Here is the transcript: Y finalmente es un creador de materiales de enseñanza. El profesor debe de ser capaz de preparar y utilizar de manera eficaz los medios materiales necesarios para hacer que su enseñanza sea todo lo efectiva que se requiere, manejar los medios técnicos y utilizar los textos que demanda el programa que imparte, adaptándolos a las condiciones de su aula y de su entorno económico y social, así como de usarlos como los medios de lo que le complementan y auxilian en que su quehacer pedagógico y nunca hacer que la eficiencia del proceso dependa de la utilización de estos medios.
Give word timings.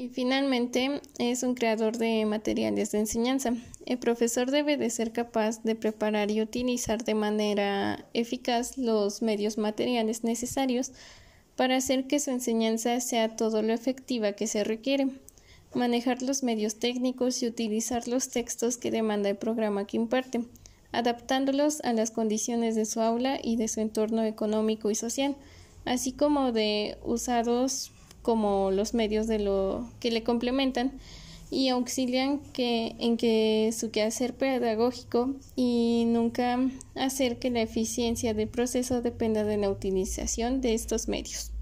Y 0.00 0.10
finalmente 0.10 1.00
es 1.18 1.42
un 1.42 1.56
creador 1.56 1.98
de 1.98 2.24
materiales 2.24 2.92
de 2.92 3.00
enseñanza. 3.00 3.54
El 3.84 3.98
profesor 3.98 4.48
debe 4.48 4.76
de 4.76 4.90
ser 4.90 5.10
capaz 5.10 5.64
de 5.64 5.74
preparar 5.74 6.30
y 6.30 6.40
utilizar 6.40 7.02
de 7.02 7.16
manera 7.16 8.06
eficaz 8.14 8.78
los 8.78 9.22
medios 9.22 9.58
materiales 9.58 10.22
necesarios 10.22 10.92
para 11.56 11.74
hacer 11.74 12.06
que 12.06 12.20
su 12.20 12.30
enseñanza 12.30 13.00
sea 13.00 13.34
todo 13.34 13.60
lo 13.60 13.72
efectiva 13.72 14.34
que 14.34 14.46
se 14.46 14.62
requiere, 14.62 15.08
manejar 15.74 16.22
los 16.22 16.44
medios 16.44 16.76
técnicos 16.76 17.42
y 17.42 17.48
utilizar 17.48 18.06
los 18.06 18.28
textos 18.28 18.76
que 18.76 18.92
demanda 18.92 19.30
el 19.30 19.36
programa 19.36 19.84
que 19.84 19.96
imparte, 19.96 20.44
adaptándolos 20.92 21.80
a 21.80 21.92
las 21.92 22.12
condiciones 22.12 22.76
de 22.76 22.84
su 22.84 23.00
aula 23.00 23.40
y 23.42 23.56
de 23.56 23.66
su 23.66 23.80
entorno 23.80 24.22
económico 24.22 24.92
y 24.92 24.94
social, 24.94 25.34
así 25.84 26.12
como 26.12 26.52
de 26.52 26.98
usarlos 27.02 27.90
como 28.28 28.70
los 28.70 28.92
medios 28.92 29.26
de 29.26 29.38
lo 29.38 29.88
que 30.00 30.10
le 30.10 30.22
complementan 30.22 30.92
y 31.50 31.70
auxilian 31.70 32.42
en 32.58 33.16
que 33.16 33.70
su 33.74 33.90
quehacer 33.90 34.34
pedagógico 34.34 35.30
y 35.56 36.04
nunca 36.08 36.58
hacer 36.94 37.38
que 37.38 37.48
la 37.48 37.62
eficiencia 37.62 38.34
del 38.34 38.48
proceso 38.48 39.00
dependa 39.00 39.44
de 39.44 39.56
la 39.56 39.70
utilización 39.70 40.60
de 40.60 40.74
estos 40.74 41.08
medios. 41.08 41.52